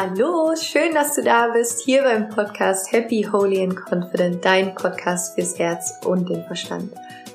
[0.00, 5.34] Hallo, schön, dass du da bist, hier beim Podcast Happy, Holy and Confident, dein Podcast
[5.34, 6.92] fürs Herz und den Verstand.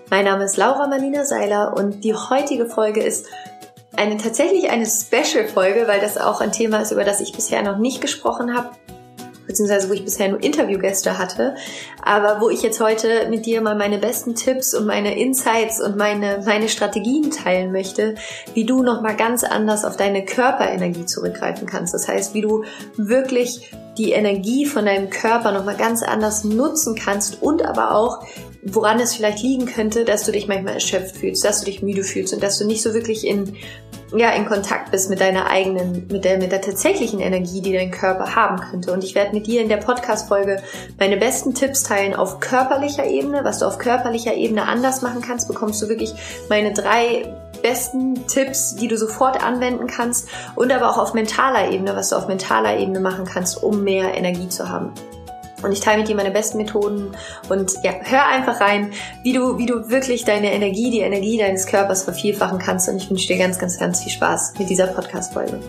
[0.09, 3.27] Mein Name ist Laura Marlina Seiler und die heutige Folge ist
[3.97, 7.79] eine tatsächlich eine Special-Folge, weil das auch ein Thema ist, über das ich bisher noch
[7.79, 8.69] nicht gesprochen habe
[9.47, 11.55] beziehungsweise wo ich bisher nur Interviewgäste hatte,
[12.01, 15.97] aber wo ich jetzt heute mit dir mal meine besten Tipps und meine Insights und
[15.97, 18.15] meine, meine Strategien teilen möchte,
[18.53, 21.93] wie du nochmal ganz anders auf deine Körperenergie zurückgreifen kannst.
[21.93, 22.63] Das heißt, wie du
[22.95, 28.25] wirklich die Energie von deinem Körper nochmal ganz anders nutzen kannst und aber auch,
[28.65, 32.03] woran es vielleicht liegen könnte, dass du dich manchmal erschöpft fühlst, dass du dich müde
[32.03, 33.55] fühlst und dass du nicht so wirklich in
[34.15, 37.91] ja, in Kontakt bist mit deiner eigenen, mit der, mit der tatsächlichen Energie, die dein
[37.91, 38.93] Körper haben könnte.
[38.93, 40.61] Und ich werde mit dir in der Podcast-Folge
[40.99, 43.43] meine besten Tipps teilen auf körperlicher Ebene.
[43.43, 46.13] Was du auf körperlicher Ebene anders machen kannst, bekommst du wirklich
[46.49, 50.27] meine drei besten Tipps, die du sofort anwenden kannst.
[50.55, 54.13] Und aber auch auf mentaler Ebene, was du auf mentaler Ebene machen kannst, um mehr
[54.15, 54.93] Energie zu haben.
[55.63, 57.15] Und ich teile mit dir meine besten Methoden
[57.49, 58.91] und ja, hör einfach rein,
[59.23, 62.89] wie du, wie du wirklich deine Energie, die Energie deines Körpers vervielfachen kannst.
[62.89, 65.59] Und ich wünsche dir ganz, ganz, ganz viel Spaß mit dieser Podcast-Folge.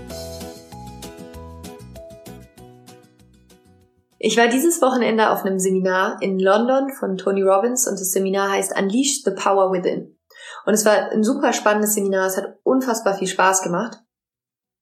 [4.26, 8.52] Ich war dieses Wochenende auf einem Seminar in London von Tony Robbins und das Seminar
[8.52, 10.16] heißt Unleash the Power Within.
[10.64, 13.98] Und es war ein super spannendes Seminar, es hat unfassbar viel Spaß gemacht.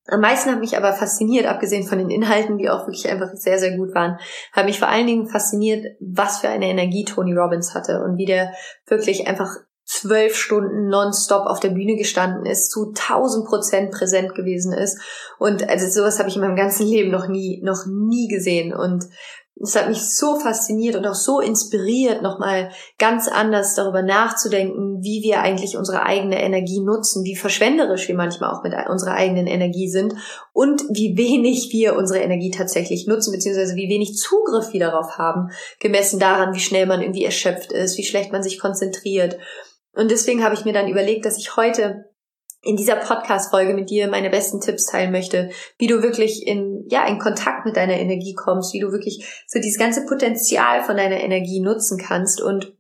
[0.09, 3.59] Am meisten hat mich aber fasziniert, abgesehen von den Inhalten, die auch wirklich einfach sehr,
[3.59, 4.19] sehr gut waren,
[4.53, 8.25] hat mich vor allen Dingen fasziniert, was für eine Energie Tony Robbins hatte und wie
[8.25, 8.53] der
[8.87, 14.73] wirklich einfach zwölf Stunden nonstop auf der Bühne gestanden ist, zu tausend Prozent präsent gewesen
[14.73, 14.99] ist.
[15.39, 18.75] Und also sowas habe ich in meinem ganzen Leben noch nie, noch nie gesehen.
[18.75, 19.05] Und
[19.61, 25.23] es hat mich so fasziniert und auch so inspiriert, nochmal ganz anders darüber nachzudenken, wie
[25.23, 29.89] wir eigentlich unsere eigene Energie nutzen, wie verschwenderisch wir manchmal auch mit unserer eigenen Energie
[29.89, 30.15] sind
[30.53, 35.51] und wie wenig wir unsere Energie tatsächlich nutzen, beziehungsweise wie wenig Zugriff wir darauf haben,
[35.79, 39.39] gemessen daran, wie schnell man irgendwie erschöpft ist, wie schlecht man sich konzentriert.
[39.95, 42.12] Und deswegen habe ich mir dann überlegt, dass ich heute
[42.63, 47.05] in dieser Podcast-Folge mit dir meine besten Tipps teilen möchte, wie du wirklich in, ja,
[47.07, 51.21] in Kontakt mit deiner Energie kommst, wie du wirklich so dieses ganze Potenzial von deiner
[51.21, 52.41] Energie nutzen kannst.
[52.41, 52.73] Und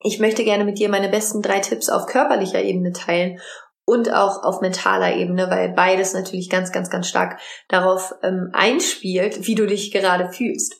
[0.00, 3.40] ich möchte gerne mit dir meine besten drei Tipps auf körperlicher Ebene teilen
[3.84, 9.46] und auch auf mentaler Ebene, weil beides natürlich ganz, ganz, ganz stark darauf ähm, einspielt,
[9.46, 10.74] wie du dich gerade fühlst.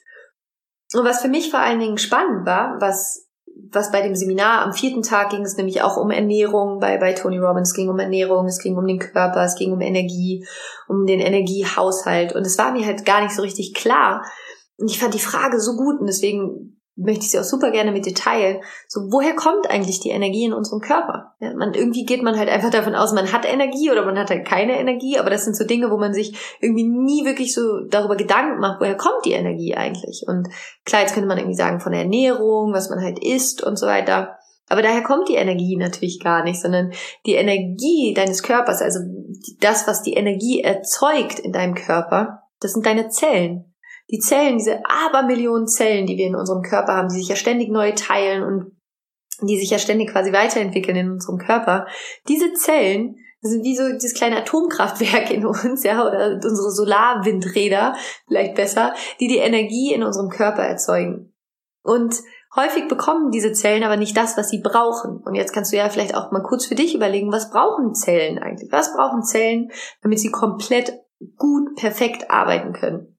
[0.92, 3.25] Und was für mich vor allen Dingen spannend war, was
[3.72, 7.12] was bei dem Seminar am vierten Tag ging es nämlich auch um Ernährung bei, bei
[7.12, 7.74] Tony Robbins.
[7.74, 10.46] Ging um Ernährung, es ging um den Körper, es ging um Energie,
[10.88, 12.34] um den Energiehaushalt.
[12.34, 14.22] Und es war mir halt gar nicht so richtig klar.
[14.78, 17.92] Und ich fand die Frage so gut und deswegen möchte ich sie auch super gerne
[17.92, 18.62] mit dir teilen.
[18.88, 21.34] So, woher kommt eigentlich die Energie in unserem Körper?
[21.40, 24.30] Ja, man, irgendwie geht man halt einfach davon aus, man hat Energie oder man hat
[24.30, 27.80] halt keine Energie, aber das sind so Dinge, wo man sich irgendwie nie wirklich so
[27.88, 30.24] darüber Gedanken macht, woher kommt die Energie eigentlich?
[30.26, 30.48] Und
[30.84, 33.86] klar, jetzt könnte man irgendwie sagen von der Ernährung, was man halt isst und so
[33.86, 34.38] weiter.
[34.68, 36.92] Aber daher kommt die Energie natürlich gar nicht, sondern
[37.24, 39.00] die Energie deines Körpers, also
[39.60, 43.72] das, was die Energie erzeugt in deinem Körper, das sind deine Zellen
[44.10, 47.70] die Zellen, diese Abermillionen Zellen, die wir in unserem Körper haben, die sich ja ständig
[47.70, 48.76] neu teilen und
[49.42, 51.86] die sich ja ständig quasi weiterentwickeln in unserem Körper,
[52.28, 57.94] diese Zellen sind wie so dieses kleine Atomkraftwerk in uns, ja, oder unsere Solarwindräder,
[58.26, 61.34] vielleicht besser, die die Energie in unserem Körper erzeugen.
[61.82, 62.16] Und
[62.56, 65.22] häufig bekommen diese Zellen aber nicht das, was sie brauchen.
[65.24, 68.38] Und jetzt kannst du ja vielleicht auch mal kurz für dich überlegen, was brauchen Zellen
[68.38, 68.72] eigentlich?
[68.72, 69.70] Was brauchen Zellen,
[70.02, 70.92] damit sie komplett
[71.36, 73.15] gut, perfekt arbeiten können?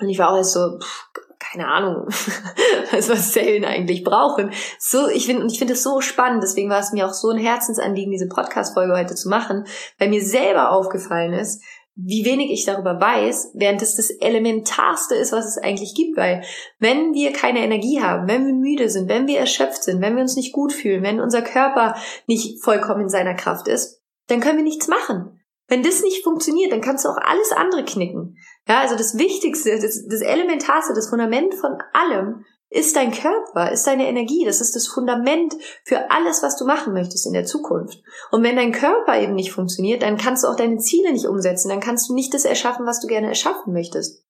[0.00, 2.06] Und ich war auch erst so, pff, keine Ahnung,
[2.92, 4.50] was, was Zellen eigentlich brauchen.
[4.78, 7.30] So, ich finde, und ich finde es so spannend, deswegen war es mir auch so
[7.30, 9.66] ein Herzensanliegen, diese Podcast-Folge heute zu machen,
[9.98, 11.62] weil mir selber aufgefallen ist,
[11.96, 16.42] wie wenig ich darüber weiß, während es das Elementarste ist, was es eigentlich gibt, weil
[16.80, 20.22] wenn wir keine Energie haben, wenn wir müde sind, wenn wir erschöpft sind, wenn wir
[20.22, 21.94] uns nicht gut fühlen, wenn unser Körper
[22.26, 25.40] nicht vollkommen in seiner Kraft ist, dann können wir nichts machen.
[25.68, 28.36] Wenn das nicht funktioniert, dann kannst du auch alles andere knicken.
[28.66, 33.86] Ja, also das Wichtigste, das, das Elementarste, das Fundament von allem ist dein Körper, ist
[33.86, 34.44] deine Energie.
[34.44, 38.02] Das ist das Fundament für alles, was du machen möchtest in der Zukunft.
[38.32, 41.68] Und wenn dein Körper eben nicht funktioniert, dann kannst du auch deine Ziele nicht umsetzen.
[41.68, 44.24] Dann kannst du nicht das erschaffen, was du gerne erschaffen möchtest.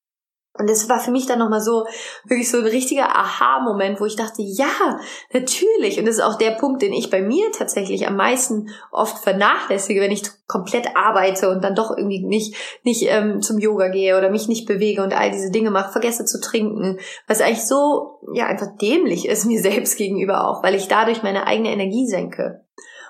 [0.57, 1.85] Und es war für mich dann nochmal so,
[2.25, 5.01] wirklich so ein richtiger Aha-Moment, wo ich dachte, ja,
[5.33, 5.99] natürlich.
[5.99, 10.01] Und das ist auch der Punkt, den ich bei mir tatsächlich am meisten oft vernachlässige,
[10.01, 12.55] wenn ich komplett arbeite und dann doch irgendwie nicht,
[12.85, 16.25] nicht ähm, zum Yoga gehe oder mich nicht bewege und all diese Dinge mache, vergesse
[16.25, 20.87] zu trinken, was eigentlich so, ja, einfach dämlich ist mir selbst gegenüber auch, weil ich
[20.87, 22.65] dadurch meine eigene Energie senke.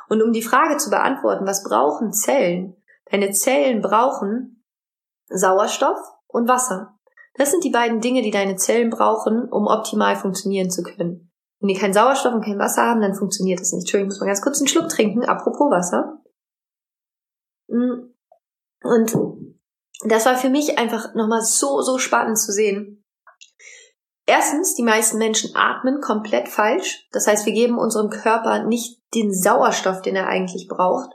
[0.08, 2.76] Und um die Frage zu beantworten, was brauchen Zellen?
[3.10, 4.64] Deine Zellen brauchen
[5.28, 5.98] Sauerstoff,
[6.34, 6.93] und Wasser.
[7.34, 11.30] Das sind die beiden Dinge, die deine Zellen brauchen, um optimal funktionieren zu können.
[11.60, 13.82] Wenn die keinen Sauerstoff und kein Wasser haben, dann funktioniert das nicht.
[13.82, 16.22] Entschuldigung, ich muss mal ganz kurz einen Schluck trinken, apropos Wasser.
[17.68, 18.12] Mm.
[18.82, 19.16] Und
[20.04, 23.04] das war für mich einfach nochmal so, so spannend zu sehen.
[24.26, 27.08] Erstens, die meisten Menschen atmen komplett falsch.
[27.12, 31.10] Das heißt, wir geben unserem Körper nicht den Sauerstoff, den er eigentlich braucht.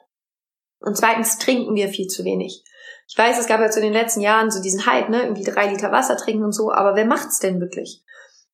[0.80, 2.64] Und zweitens trinken wir viel zu wenig.
[3.08, 5.68] Ich weiß, es gab ja zu den letzten Jahren so diesen Hype, ne, irgendwie drei
[5.68, 8.04] Liter Wasser trinken und so, aber wer macht's denn wirklich?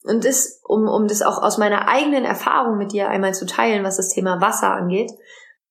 [0.03, 3.83] Und das, um, um das auch aus meiner eigenen Erfahrung mit dir einmal zu teilen,
[3.83, 5.11] was das Thema Wasser angeht.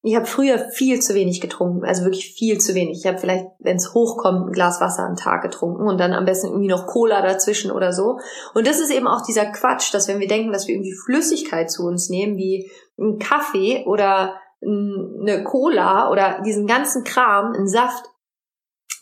[0.03, 2.99] Ich habe früher viel zu wenig getrunken, also wirklich viel zu wenig.
[2.99, 6.27] Ich habe vielleicht, wenn es hochkommt, ein Glas Wasser am Tag getrunken und dann am
[6.27, 8.19] besten irgendwie noch Cola dazwischen oder so.
[8.53, 11.71] Und das ist eben auch dieser Quatsch, dass wenn wir denken, dass wir irgendwie Flüssigkeit
[11.71, 14.35] zu uns nehmen, wie ein Kaffee oder
[14.65, 18.05] eine Cola oder diesen ganzen Kram, ein Saft,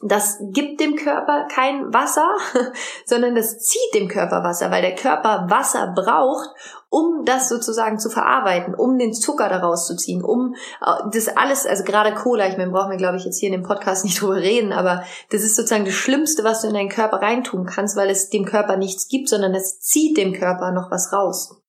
[0.04, 2.36] das gibt dem Körper kein Wasser,
[3.06, 6.50] sondern das zieht dem Körper Wasser, weil der Körper Wasser braucht,
[6.90, 10.54] um das sozusagen zu verarbeiten, um den Zucker daraus zu ziehen, um
[10.84, 13.60] äh, das alles, also gerade Cola, ich meine, brauchen wir glaube ich jetzt hier in
[13.60, 16.88] dem Podcast nicht drüber reden, aber das ist sozusagen das Schlimmste, was du in deinen
[16.88, 20.90] Körper reintun kannst, weil es dem Körper nichts gibt, sondern es zieht dem Körper noch
[20.90, 21.61] was raus.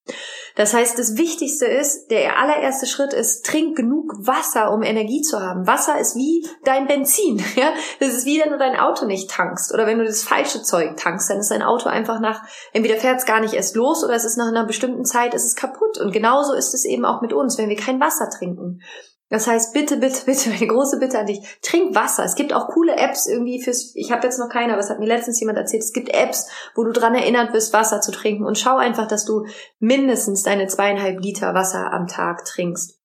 [0.55, 5.39] Das heißt, das Wichtigste ist, der allererste Schritt ist, trink genug Wasser, um Energie zu
[5.39, 5.65] haben.
[5.65, 7.43] Wasser ist wie dein Benzin.
[7.55, 7.71] Ja?
[7.99, 10.97] Das ist wie wenn du dein Auto nicht tankst oder wenn du das falsche Zeug
[10.97, 12.41] tankst, dann ist dein Auto einfach nach,
[12.71, 15.45] entweder fährt es gar nicht erst los oder es ist nach einer bestimmten Zeit, ist
[15.45, 15.97] es kaputt.
[15.99, 18.81] Und genauso ist es eben auch mit uns, wenn wir kein Wasser trinken.
[19.29, 22.23] Das heißt, bitte, bitte, bitte, meine große Bitte an dich, trink Wasser.
[22.23, 24.99] Es gibt auch coole Apps irgendwie fürs, ich habe jetzt noch keine, aber es hat
[24.99, 28.45] mir letztens jemand erzählt, es gibt Apps, wo du dran erinnert wirst, Wasser zu trinken
[28.45, 29.45] und schau einfach, dass du
[29.79, 32.99] mindestens deine zweieinhalb Liter Wasser am Tag trinkst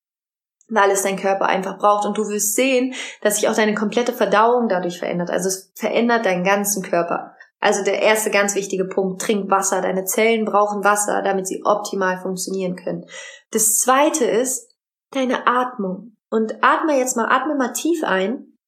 [0.71, 2.07] weil es dein Körper einfach braucht.
[2.07, 5.31] Und du wirst sehen, dass sich auch deine komplette Verdauung dadurch verändert.
[5.31, 7.35] Also es verändert deinen ganzen Körper.
[7.61, 9.81] Also der erste ganz wichtige Punkt, trink Wasser.
[9.81, 13.07] Deine Zellen brauchen Wasser, damit sie optimal funktionieren können.
[13.51, 14.68] Das zweite ist
[15.11, 16.17] deine Atmung.
[16.31, 18.59] Und atme jetzt mal, atme mal tief ein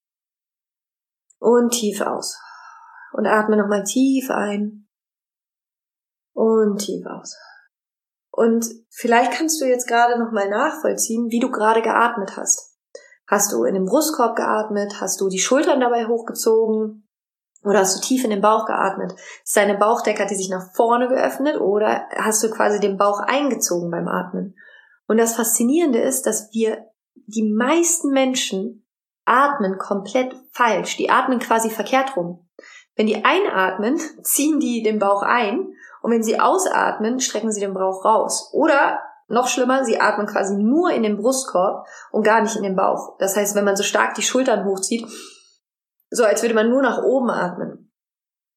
[1.38, 2.38] und tief aus.
[3.12, 4.88] Und atme nochmal tief ein
[6.32, 7.36] und tief aus.
[8.30, 12.78] Und vielleicht kannst du jetzt gerade nochmal nachvollziehen, wie du gerade geatmet hast.
[13.26, 15.00] Hast du in den Brustkorb geatmet?
[15.00, 17.06] Hast du die Schultern dabei hochgezogen?
[17.62, 19.14] Oder hast du tief in den Bauch geatmet?
[19.44, 23.20] Ist deine Bauchdecke, hat die sich nach vorne geöffnet oder hast du quasi den Bauch
[23.20, 24.56] eingezogen beim Atmen?
[25.10, 26.86] Und das Faszinierende ist, dass wir
[27.26, 28.86] die meisten Menschen
[29.24, 30.96] atmen komplett falsch.
[30.98, 32.48] Die atmen quasi verkehrt rum.
[32.94, 37.74] Wenn die einatmen, ziehen die den Bauch ein und wenn sie ausatmen, strecken sie den
[37.74, 38.50] Bauch raus.
[38.52, 42.76] Oder noch schlimmer, sie atmen quasi nur in den Brustkorb und gar nicht in den
[42.76, 43.16] Bauch.
[43.18, 45.08] Das heißt, wenn man so stark die Schultern hochzieht,
[46.10, 47.69] so als würde man nur nach oben atmen.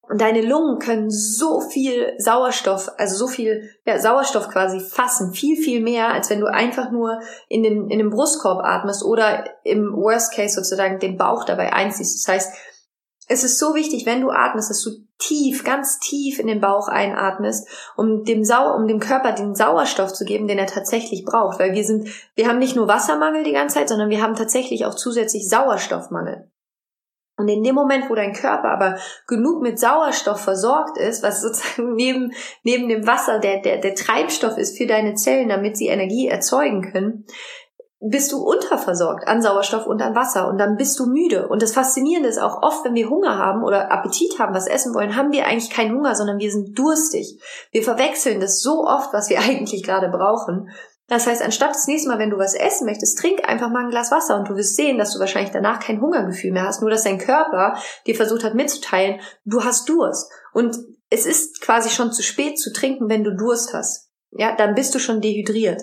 [0.10, 5.56] Und deine Lungen können so viel Sauerstoff, also so viel ja, Sauerstoff quasi fassen, viel,
[5.56, 9.94] viel mehr, als wenn du einfach nur in den, in den Brustkorb atmest oder im
[9.96, 12.22] Worst Case sozusagen den Bauch dabei einziehst.
[12.22, 12.54] Das heißt,
[13.30, 16.90] es ist so wichtig, wenn du atmest, dass du tief, ganz tief in den Bauch
[16.90, 21.60] einatmest, um dem Sau, um dem Körper den Sauerstoff zu geben, den er tatsächlich braucht.
[21.60, 24.86] Weil wir sind, wir haben nicht nur Wassermangel die ganze Zeit, sondern wir haben tatsächlich
[24.86, 26.50] auch zusätzlich Sauerstoffmangel.
[27.36, 28.98] Und in dem Moment, wo dein Körper aber
[29.28, 34.58] genug mit Sauerstoff versorgt ist, was sozusagen neben, neben dem Wasser der, der, der Treibstoff
[34.58, 37.26] ist für deine Zellen, damit sie Energie erzeugen können,
[38.06, 41.48] bist du unterversorgt an Sauerstoff und an Wasser und dann bist du müde.
[41.48, 44.94] Und das Faszinierende ist auch oft, wenn wir Hunger haben oder Appetit haben, was essen
[44.94, 47.40] wollen, haben wir eigentlich keinen Hunger, sondern wir sind durstig.
[47.72, 50.70] Wir verwechseln das so oft, was wir eigentlich gerade brauchen.
[51.08, 53.90] Das heißt, anstatt das nächste Mal, wenn du was essen möchtest, trink einfach mal ein
[53.90, 56.90] Glas Wasser und du wirst sehen, dass du wahrscheinlich danach kein Hungergefühl mehr hast, nur
[56.90, 60.32] dass dein Körper dir versucht hat mitzuteilen, du hast Durst.
[60.54, 60.78] Und
[61.10, 64.10] es ist quasi schon zu spät zu trinken, wenn du Durst hast.
[64.32, 65.82] Ja, dann bist du schon dehydriert.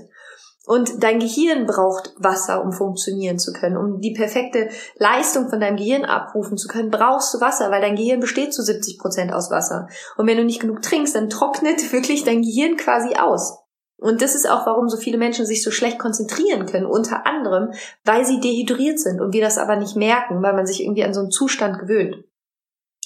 [0.66, 3.76] Und dein Gehirn braucht Wasser, um funktionieren zu können.
[3.76, 7.96] Um die perfekte Leistung von deinem Gehirn abrufen zu können, brauchst du Wasser, weil dein
[7.96, 9.88] Gehirn besteht zu 70 Prozent aus Wasser.
[10.16, 13.58] Und wenn du nicht genug trinkst, dann trocknet wirklich dein Gehirn quasi aus.
[14.00, 17.72] Und das ist auch, warum so viele Menschen sich so schlecht konzentrieren können, unter anderem,
[18.04, 21.12] weil sie dehydriert sind und wir das aber nicht merken, weil man sich irgendwie an
[21.12, 22.24] so einen Zustand gewöhnt.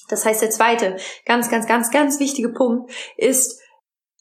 [0.08, 0.96] Das heißt, der zweite,
[1.26, 3.60] ganz, ganz, ganz, ganz wichtige Punkt ist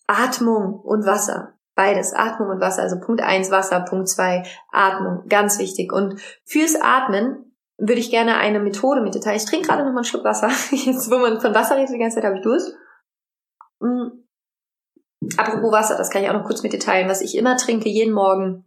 [0.08, 1.54] Atmung und Wasser.
[1.76, 2.84] Beides, Atmung und Wasser.
[2.84, 5.28] Also Punkt eins Wasser, Punkt zwei Atmung.
[5.28, 5.92] Ganz wichtig.
[5.92, 9.36] Und fürs Atmen würde ich gerne eine Methode mit Detail.
[9.36, 10.50] Ich trinke gerade noch mal einen Schluck Wasser.
[10.72, 12.76] Jetzt, wo man von Wasser redet, die ganze Zeit habe ich Durst.
[15.38, 17.10] Apropos Wasser, das kann ich auch noch kurz mit dir teilen.
[17.10, 18.66] Was ich immer trinke, jeden Morgen,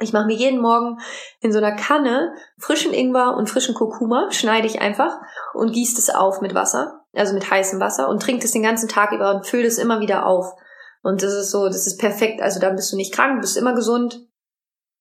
[0.00, 0.98] Ich mache mir jeden Morgen
[1.40, 5.18] in so einer Kanne frischen Ingwer und frischen Kurkuma, schneide ich einfach
[5.54, 8.88] und gieße das auf mit Wasser, also mit heißem Wasser und trinke das den ganzen
[8.88, 10.54] Tag über und fülle das immer wieder auf.
[11.02, 12.40] Und das ist so, das ist perfekt.
[12.40, 14.27] Also da bist du nicht krank, bist immer gesund,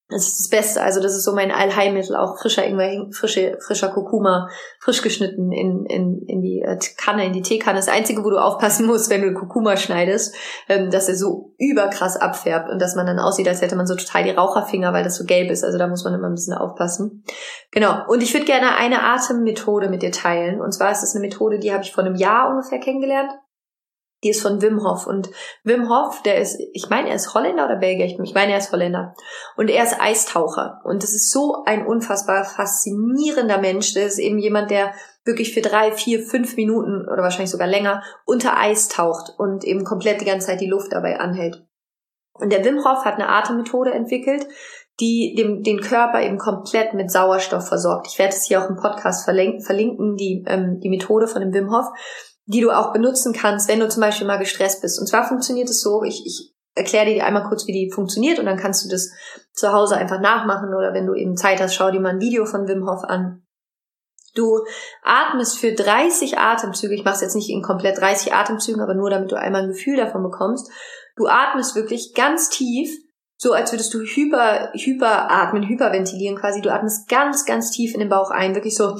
[0.10, 0.82] das ist das Beste.
[0.82, 4.50] Also das ist so mein Allheilmittel, auch frischer Ingwer, frische, frischer Kurkuma,
[4.80, 7.78] frisch geschnitten in, in, in die äh, Kanne, in die Teekanne.
[7.78, 10.34] Das Einzige, wo du aufpassen musst, wenn du Kurkuma schneidest,
[10.70, 13.96] ähm, dass er so überkrass abfärbt und dass man dann aussieht, als hätte man so
[13.96, 15.66] total die Raucherfinger, weil das so gelb ist.
[15.66, 17.26] Also da muss man immer ein bisschen aufpassen.
[17.72, 18.08] Genau.
[18.08, 20.62] Und ich würde gerne eine Atemmethode mit dir teilen.
[20.62, 23.32] Und zwar ist es eine Methode, die habe ich vor einem Jahr ungefähr kennengelernt.
[24.24, 25.06] Die ist von Wim Hof.
[25.06, 25.30] Und
[25.64, 28.06] Wim Hof, der ist, ich meine, er ist Holländer oder Belgier?
[28.06, 29.14] Ich meine, er ist Holländer.
[29.56, 30.82] Und er ist Eistaucher.
[30.84, 33.94] Und das ist so ein unfassbar faszinierender Mensch.
[33.94, 34.94] Das ist eben jemand, der
[35.24, 39.84] wirklich für drei, vier, fünf Minuten oder wahrscheinlich sogar länger unter Eis taucht und eben
[39.84, 41.64] komplett die ganze Zeit die Luft dabei anhält.
[42.34, 44.48] Und der Wim Hof hat eine Atemmethode entwickelt,
[45.00, 48.08] die dem, den Körper eben komplett mit Sauerstoff versorgt.
[48.10, 51.72] Ich werde es hier auch im Podcast verlinken, die, ähm, die Methode von dem Wim
[51.72, 51.86] Hof
[52.48, 55.00] die du auch benutzen kannst, wenn du zum Beispiel mal gestresst bist.
[55.00, 58.46] Und zwar funktioniert es so, ich, ich erkläre dir einmal kurz, wie die funktioniert und
[58.46, 59.12] dann kannst du das
[59.54, 62.46] zu Hause einfach nachmachen oder wenn du eben Zeit hast, schau dir mal ein Video
[62.46, 63.44] von Wim Hof an.
[64.34, 64.64] Du
[65.04, 69.10] atmest für 30 Atemzüge, ich mache es jetzt nicht in komplett 30 Atemzügen, aber nur
[69.10, 70.70] damit du einmal ein Gefühl davon bekommst.
[71.16, 72.90] Du atmest wirklich ganz tief,
[73.36, 76.62] so als würdest du hyper, hyperatmen, hyperventilieren quasi.
[76.62, 78.98] Du atmest ganz, ganz tief in den Bauch ein, wirklich so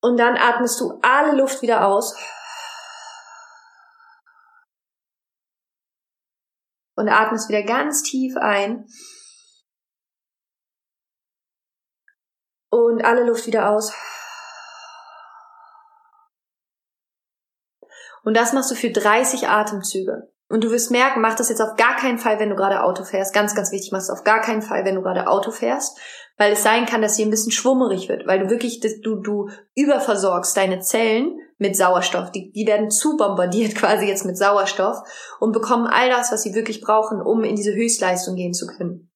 [0.00, 2.16] und dann atmest du alle Luft wieder aus.
[6.94, 8.86] Und atmest wieder ganz tief ein.
[12.70, 13.92] Und alle Luft wieder aus.
[18.24, 20.32] Und das machst du für 30 Atemzüge.
[20.48, 23.04] Und du wirst merken, mach das jetzt auf gar keinen Fall, wenn du gerade Auto
[23.04, 23.34] fährst.
[23.34, 25.98] Ganz, ganz wichtig, mach es auf gar keinen Fall, wenn du gerade Auto fährst,
[26.38, 29.50] weil es sein kann, dass hier ein bisschen schwummerig wird, weil du wirklich, du, du
[29.74, 32.30] überversorgst deine Zellen mit Sauerstoff.
[32.30, 34.96] Die, die werden zu bombardiert quasi jetzt mit Sauerstoff
[35.38, 39.07] und bekommen all das, was sie wirklich brauchen, um in diese Höchstleistung gehen zu können.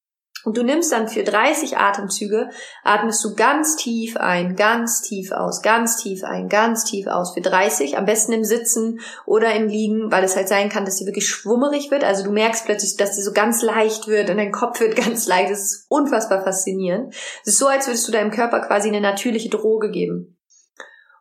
[0.43, 2.49] Und du nimmst dann für 30 Atemzüge,
[2.83, 7.41] atmest du ganz tief ein, ganz tief aus, ganz tief ein, ganz tief aus für
[7.41, 11.05] 30, am besten im Sitzen oder im Liegen, weil es halt sein kann, dass sie
[11.05, 12.03] wirklich schwummerig wird.
[12.03, 15.27] Also du merkst plötzlich, dass sie so ganz leicht wird und dein Kopf wird ganz
[15.27, 15.49] leicht.
[15.49, 17.15] Das ist unfassbar faszinierend.
[17.43, 20.37] Es ist so, als würdest du deinem Körper quasi eine natürliche Droge geben.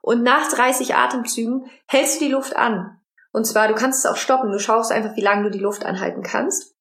[0.01, 2.99] Und nach 30 Atemzügen hältst du die Luft an.
[3.33, 4.51] Und zwar, du kannst es auch stoppen.
[4.51, 6.75] Du schaust einfach, wie lange du die Luft anhalten kannst.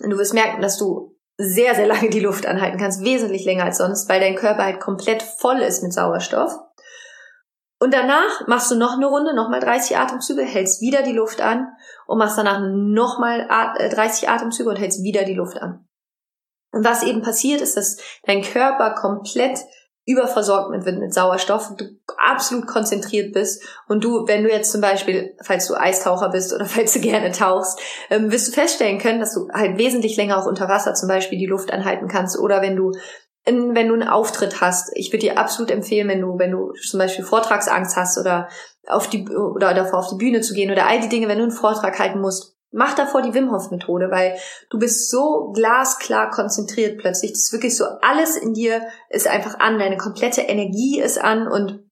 [0.00, 3.64] Und du wirst merken, dass du sehr, sehr lange die Luft anhalten kannst, wesentlich länger
[3.64, 6.58] als sonst, weil dein Körper halt komplett voll ist mit Sauerstoff.
[7.78, 11.68] Und danach machst du noch eine Runde, nochmal 30 Atemzüge, hältst wieder die Luft an
[12.06, 15.86] und machst danach nochmal 30 Atemzüge und hältst wieder die Luft an.
[16.72, 19.58] Und was eben passiert, ist, dass dein Körper komplett
[20.06, 21.84] überversorgt mit, mit Sauerstoff, du
[22.18, 26.64] absolut konzentriert bist und du, wenn du jetzt zum Beispiel, falls du Eistaucher bist oder
[26.66, 27.80] falls du gerne tauchst,
[28.10, 31.38] ähm, wirst du feststellen können, dass du halt wesentlich länger auch unter Wasser zum Beispiel
[31.38, 32.92] die Luft anhalten kannst oder wenn du
[33.48, 36.98] wenn du einen Auftritt hast, ich würde dir absolut empfehlen, wenn du, wenn du zum
[36.98, 38.48] Beispiel Vortragsangst hast oder
[38.88, 41.44] auf die oder davor auf die Bühne zu gehen oder all die Dinge, wenn du
[41.44, 44.36] einen Vortrag halten musst, Mach davor die Wim Hof Methode, weil
[44.68, 47.32] du bist so glasklar konzentriert plötzlich.
[47.32, 51.48] Das ist wirklich so alles in dir ist einfach an, deine komplette Energie ist an
[51.48, 51.85] und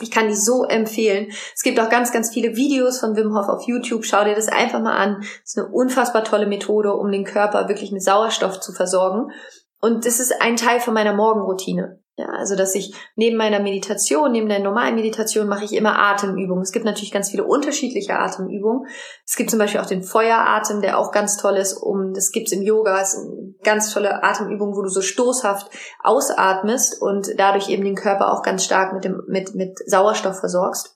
[0.00, 1.28] ich kann die so empfehlen.
[1.54, 4.04] Es gibt auch ganz, ganz viele Videos von Wim Hof auf YouTube.
[4.04, 5.20] Schau dir das einfach mal an.
[5.20, 9.30] Das ist eine unfassbar tolle Methode, um den Körper wirklich mit Sauerstoff zu versorgen.
[9.80, 12.00] Und das ist ein Teil von meiner Morgenroutine.
[12.18, 16.62] Ja, also dass ich neben meiner Meditation, neben der normalen Meditation mache ich immer Atemübungen.
[16.62, 18.88] Es gibt natürlich ganz viele unterschiedliche Atemübungen.
[19.26, 21.74] Es gibt zum Beispiel auch den Feueratem, der auch ganz toll ist.
[21.74, 22.98] Um, das gibt's im Yoga.
[23.02, 25.70] Ist eine ganz tolle Atemübung, wo du so stoßhaft
[26.02, 30.95] ausatmest und dadurch eben den Körper auch ganz stark mit dem mit mit Sauerstoff versorgst.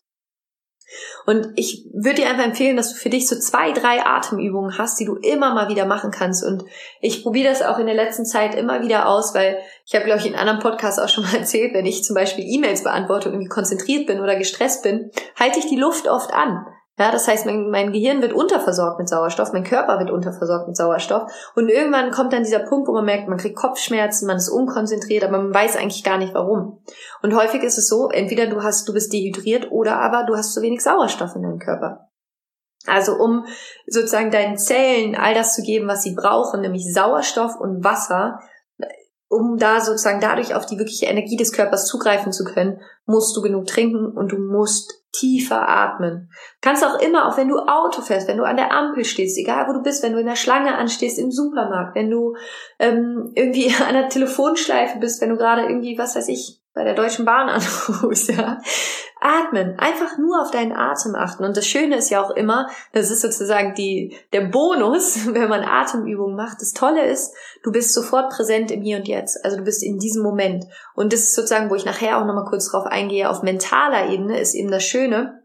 [1.26, 4.99] Und ich würde dir einfach empfehlen, dass du für dich so zwei, drei Atemübungen hast,
[4.99, 6.44] die du immer mal wieder machen kannst.
[6.44, 6.64] Und
[7.00, 10.20] ich probiere das auch in der letzten Zeit immer wieder aus, weil ich habe, glaube
[10.20, 13.28] ich, in einem anderen Podcast auch schon mal erzählt, wenn ich zum Beispiel E-Mails beantworte
[13.28, 16.66] und irgendwie konzentriert bin oder gestresst bin, halte ich die Luft oft an.
[17.00, 20.76] Ja, das heißt, mein, mein Gehirn wird unterversorgt mit Sauerstoff, mein Körper wird unterversorgt mit
[20.76, 21.33] Sauerstoff.
[21.54, 25.25] Und irgendwann kommt dann dieser Punkt, wo man merkt, man kriegt Kopfschmerzen, man ist unkonzentriert,
[25.25, 26.83] aber man weiß eigentlich gar nicht warum.
[27.23, 30.52] Und häufig ist es so, entweder du hast, du bist dehydriert oder aber du hast
[30.52, 32.11] zu wenig Sauerstoff in deinem Körper.
[32.87, 33.47] Also um
[33.87, 38.40] sozusagen deinen Zellen all das zu geben, was sie brauchen, nämlich Sauerstoff und Wasser,
[39.31, 43.43] um da sozusagen dadurch auf die wirkliche Energie des Körpers zugreifen zu können, musst du
[43.43, 46.31] genug trinken und du musst tiefer atmen.
[46.61, 49.69] Kannst auch immer, auch wenn du Auto fährst, wenn du an der Ampel stehst, egal
[49.69, 52.35] wo du bist, wenn du in der Schlange anstehst im Supermarkt, wenn du
[52.81, 56.95] ähm, irgendwie an der Telefonschleife bist, wenn du gerade irgendwie, was weiß ich, bei der
[56.95, 58.59] Deutschen Bahn anrufst, ja.
[59.23, 61.45] Atmen, einfach nur auf deinen Atem achten.
[61.45, 65.62] Und das Schöne ist ja auch immer, das ist sozusagen die, der Bonus, wenn man
[65.62, 66.61] Atemübungen macht.
[66.61, 69.45] Das Tolle ist, du bist sofort präsent im Hier und Jetzt.
[69.45, 70.65] Also du bist in diesem Moment.
[70.95, 74.41] Und das ist sozusagen, wo ich nachher auch nochmal kurz drauf eingehe, auf mentaler Ebene
[74.41, 75.41] ist eben das Schöne,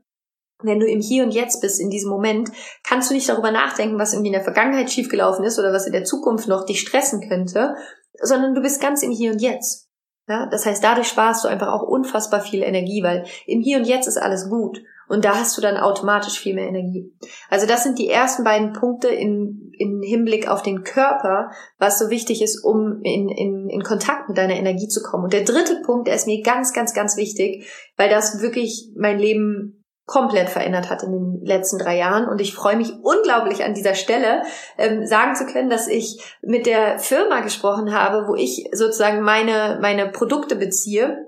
[0.64, 2.50] wenn du im Hier und Jetzt bist, in diesem Moment,
[2.84, 5.92] kannst du nicht darüber nachdenken, was irgendwie in der Vergangenheit schiefgelaufen ist oder was in
[5.92, 7.76] der Zukunft noch dich stressen könnte,
[8.22, 9.85] sondern du bist ganz im Hier und Jetzt.
[10.28, 13.86] Ja, das heißt, dadurch sparst du einfach auch unfassbar viel Energie, weil im Hier und
[13.86, 14.82] Jetzt ist alles gut.
[15.08, 17.14] Und da hast du dann automatisch viel mehr Energie.
[17.50, 22.10] Also das sind die ersten beiden Punkte in, in Hinblick auf den Körper, was so
[22.10, 25.26] wichtig ist, um in, in, in Kontakt mit deiner Energie zu kommen.
[25.26, 29.20] Und der dritte Punkt, der ist mir ganz, ganz, ganz wichtig, weil das wirklich mein
[29.20, 32.28] Leben komplett verändert hat in den letzten drei Jahren.
[32.28, 34.44] Und ich freue mich unglaublich an dieser Stelle
[34.78, 39.80] ähm, sagen zu können, dass ich mit der Firma gesprochen habe, wo ich sozusagen meine,
[39.82, 41.26] meine Produkte beziehe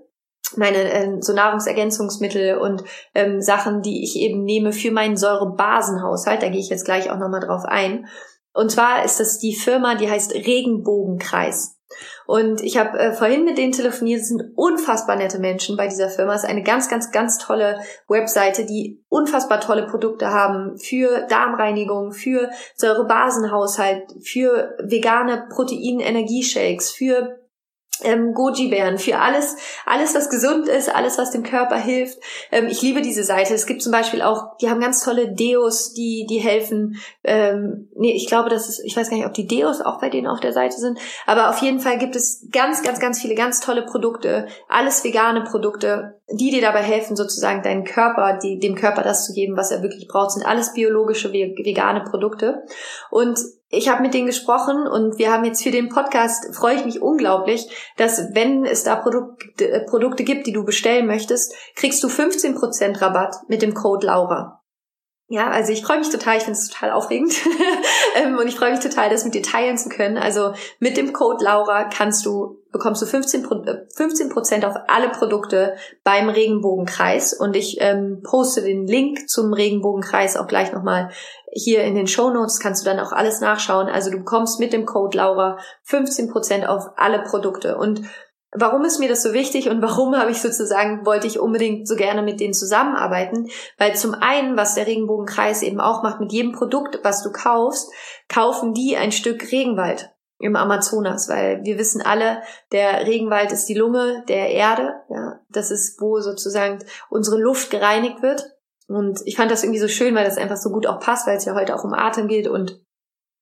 [0.56, 6.42] meine ähm, so Nahrungsergänzungsmittel und ähm, Sachen, die ich eben nehme für meinen Säurebasenhaushalt.
[6.42, 8.08] Da gehe ich jetzt gleich auch nochmal drauf ein.
[8.54, 11.77] Und zwar ist das die Firma, die heißt Regenbogenkreis.
[12.26, 16.10] Und ich habe äh, vorhin mit denen telefoniert, es sind unfassbar nette Menschen bei dieser
[16.10, 16.34] Firma.
[16.36, 22.12] Es ist eine ganz, ganz, ganz tolle Webseite, die unfassbar tolle Produkte haben für Darmreinigung,
[22.12, 27.40] für Säurebasenhaushalt, für vegane Protein-Energieshakes, für
[28.04, 32.18] ähm, Goji-Bären, für alles, alles, was gesund ist, alles, was dem Körper hilft.
[32.52, 33.54] Ähm, ich liebe diese Seite.
[33.54, 36.98] Es gibt zum Beispiel auch, die haben ganz tolle Deos, die, die helfen.
[37.24, 40.10] Ähm, nee, ich glaube, das ist, ich weiß gar nicht, ob die Deos auch bei
[40.10, 43.36] denen auf der Seite sind, aber auf jeden Fall gibt es ganz, ganz, ganz viele
[43.36, 48.76] ganz tolle Produkte, alles vegane Produkte, die dir dabei helfen, sozusagen deinen Körper, die, dem
[48.76, 52.64] Körper das zu geben, was er wirklich braucht, sind alles biologische, vegane Produkte.
[53.10, 56.86] Und ich habe mit denen gesprochen und wir haben jetzt für den Podcast, freue ich
[56.86, 62.02] mich unglaublich, dass wenn es da Produkte, äh, Produkte gibt, die du bestellen möchtest, kriegst
[62.04, 64.64] du 15% Rabatt mit dem Code Laura.
[65.30, 67.34] Ja, also ich freue mich total, ich finde es total aufregend
[68.16, 70.18] ähm, und ich freue mich total, das mit dir teilen zu können.
[70.18, 73.46] Also mit dem Code Laura kannst du bekommst du 15
[73.94, 80.38] 15 Prozent auf alle Produkte beim Regenbogenkreis und ich ähm, poste den Link zum Regenbogenkreis
[80.38, 81.10] auch gleich nochmal
[81.52, 82.60] hier in den Show Notes.
[82.60, 83.88] Kannst du dann auch alles nachschauen.
[83.88, 88.04] Also du bekommst mit dem Code Laura 15 Prozent auf alle Produkte und
[88.60, 91.96] Warum ist mir das so wichtig und warum habe ich sozusagen, wollte ich unbedingt so
[91.96, 93.50] gerne mit denen zusammenarbeiten?
[93.78, 97.92] Weil zum einen, was der Regenbogenkreis eben auch macht, mit jedem Produkt, was du kaufst,
[98.30, 102.42] kaufen die ein Stück Regenwald im Amazonas, weil wir wissen alle,
[102.72, 108.22] der Regenwald ist die Lunge der Erde, ja, das ist, wo sozusagen unsere Luft gereinigt
[108.22, 108.52] wird.
[108.88, 111.38] Und ich fand das irgendwie so schön, weil das einfach so gut auch passt, weil
[111.38, 112.80] es ja heute auch um Atem geht und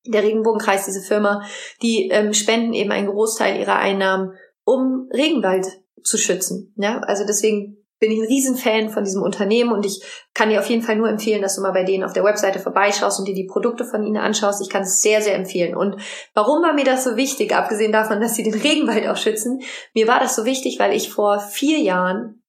[0.07, 1.43] der Regenbogenkreis, diese Firma,
[1.81, 4.33] die ähm, spenden eben einen Großteil ihrer Einnahmen
[4.65, 5.67] um Regenwald
[6.03, 6.73] zu schützen.
[6.77, 10.69] Ja, also deswegen bin ich ein Riesenfan von diesem Unternehmen und ich kann dir auf
[10.69, 13.33] jeden Fall nur empfehlen, dass du mal bei denen auf der Webseite vorbeischaust und dir
[13.33, 14.61] die Produkte von ihnen anschaust.
[14.61, 15.75] Ich kann es sehr, sehr empfehlen.
[15.75, 15.95] Und
[16.33, 19.61] warum war mir das so wichtig, abgesehen davon, dass sie den Regenwald auch schützen?
[19.93, 22.43] Mir war das so wichtig, weil ich vor vier Jahren,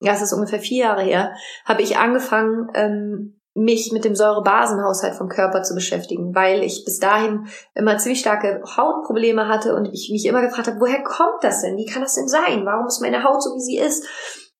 [0.00, 5.14] ja, es ist ungefähr vier Jahre her, habe ich angefangen, ähm, mich mit dem Säurebasenhaushalt
[5.14, 10.10] vom Körper zu beschäftigen, weil ich bis dahin immer ziemlich starke Hautprobleme hatte und ich
[10.12, 11.76] mich immer gefragt habe, woher kommt das denn?
[11.76, 12.64] Wie kann das denn sein?
[12.64, 14.06] Warum ist meine Haut so, wie sie ist?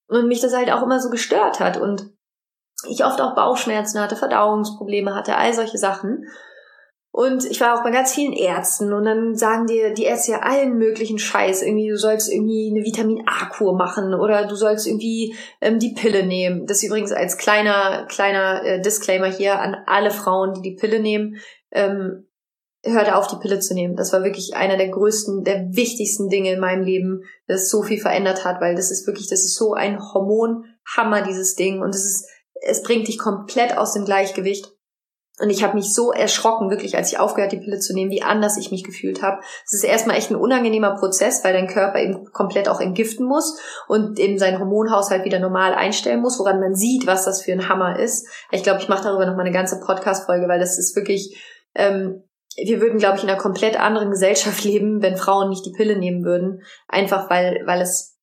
[0.08, 2.10] Und mich das halt auch immer so gestört hat und
[2.88, 6.24] ich oft auch Bauchschmerzen hatte, Verdauungsprobleme hatte, all solche Sachen.
[7.10, 10.40] Und ich war auch bei ganz vielen Ärzten und dann sagen dir die Ärzte ja
[10.40, 11.62] allen möglichen Scheiß.
[11.62, 16.24] Irgendwie, du sollst irgendwie eine Vitamin A-Kur machen oder du sollst irgendwie ähm, die Pille
[16.24, 16.66] nehmen.
[16.66, 21.36] Das übrigens als kleiner, kleiner äh, Disclaimer hier an alle Frauen, die die Pille nehmen.
[21.72, 22.28] Ähm,
[22.84, 23.96] hörte auf, die Pille zu nehmen.
[23.96, 28.00] Das war wirklich einer der größten, der wichtigsten Dinge in meinem Leben, das so viel
[28.00, 31.82] verändert hat, weil das ist wirklich, das ist so ein Hormonhammer, dieses Ding.
[31.82, 32.28] Und es ist,
[32.62, 34.77] es bringt dich komplett aus dem Gleichgewicht.
[35.40, 38.22] Und ich habe mich so erschrocken, wirklich, als ich aufgehört, die Pille zu nehmen, wie
[38.22, 39.40] anders ich mich gefühlt habe.
[39.64, 43.58] Es ist erstmal echt ein unangenehmer Prozess, weil dein Körper eben komplett auch entgiften muss
[43.86, 47.68] und eben seinen Hormonhaushalt wieder normal einstellen muss, woran man sieht, was das für ein
[47.68, 48.26] Hammer ist.
[48.50, 51.40] Ich glaube, ich mache darüber noch mal eine ganze Podcast-Folge, weil das ist wirklich,
[51.74, 52.24] ähm,
[52.56, 55.96] wir würden, glaube ich, in einer komplett anderen Gesellschaft leben, wenn Frauen nicht die Pille
[55.96, 56.62] nehmen würden.
[56.88, 58.17] Einfach weil, weil es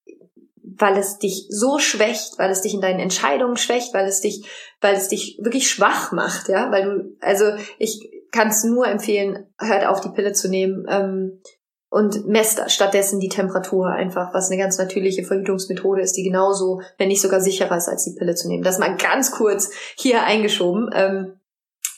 [0.78, 4.46] weil es dich so schwächt, weil es dich in deinen Entscheidungen schwächt, weil es dich,
[4.82, 7.46] weil es dich wirklich schwach macht, ja, weil du, also
[7.78, 10.86] ich kann es nur empfehlen, hört auf, die Pille zu nehmen.
[10.90, 11.42] Ähm,
[11.90, 17.08] und messt stattdessen die Temperatur einfach, was eine ganz natürliche Verhütungsmethode ist, die genauso, wenn
[17.08, 18.64] nicht sogar sicherer ist, als die Pille zu nehmen.
[18.64, 20.90] Das mal ganz kurz hier eingeschoben.
[20.94, 21.40] Ähm,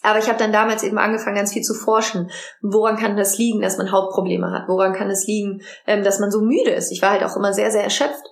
[0.03, 2.29] aber ich habe dann damals eben angefangen, ganz viel zu forschen.
[2.61, 4.67] Woran kann das liegen, dass man Hautprobleme hat?
[4.67, 6.91] Woran kann es liegen, ähm, dass man so müde ist?
[6.91, 8.23] Ich war halt auch immer sehr, sehr erschöpft.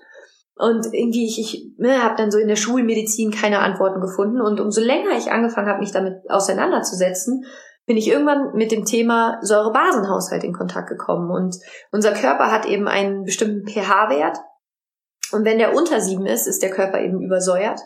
[0.57, 4.41] Und irgendwie, ich, ich ne, habe dann so in der Schulmedizin keine Antworten gefunden.
[4.41, 7.45] Und umso länger ich angefangen habe, mich damit auseinanderzusetzen,
[7.85, 11.29] bin ich irgendwann mit dem Thema Säurebasenhaushalt in Kontakt gekommen.
[11.29, 11.57] Und
[11.91, 14.37] unser Körper hat eben einen bestimmten pH-Wert.
[15.31, 17.81] Und wenn der unter sieben ist, ist der Körper eben übersäuert.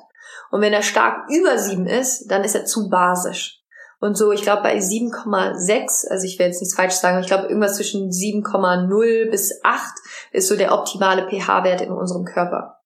[0.52, 3.59] Und wenn er stark über sieben ist, dann ist er zu basisch.
[4.00, 7.48] Und so, ich glaube, bei 7,6, also ich will jetzt nichts falsch sagen, ich glaube,
[7.48, 9.94] irgendwas zwischen 7,0 bis 8
[10.32, 12.80] ist so der optimale pH-Wert in unserem Körper.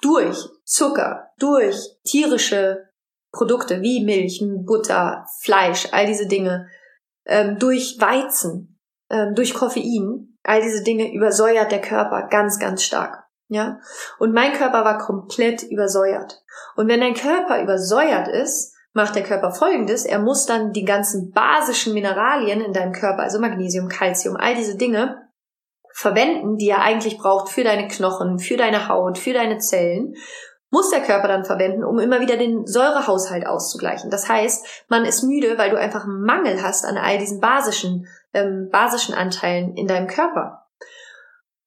[0.00, 2.88] Durch Zucker, durch tierische
[3.32, 6.68] Produkte wie Milch, Butter, Fleisch, all diese Dinge,
[7.26, 13.24] ähm, durch Weizen, ähm, durch Koffein, all diese Dinge übersäuert der Körper ganz, ganz stark.
[13.48, 13.80] Ja,
[14.20, 16.40] und mein Körper war komplett übersäuert.
[16.76, 20.04] Und wenn dein Körper übersäuert ist, macht der Körper folgendes.
[20.04, 24.76] Er muss dann die ganzen basischen Mineralien in deinem Körper, also Magnesium, Calcium, all diese
[24.76, 25.28] Dinge,
[25.92, 30.14] verwenden, die er eigentlich braucht für deine Knochen, für deine Haut, für deine Zellen,
[30.70, 34.08] muss der Körper dann verwenden, um immer wieder den Säurehaushalt auszugleichen.
[34.10, 38.06] Das heißt, man ist müde, weil du einfach einen Mangel hast an all diesen basischen,
[38.32, 40.59] ähm, basischen Anteilen in deinem Körper